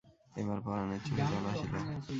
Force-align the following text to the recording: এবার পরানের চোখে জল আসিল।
এবার 0.35 0.57
পরানের 0.65 1.01
চোখে 1.05 1.25
জল 1.29 1.45
আসিল। 1.51 1.73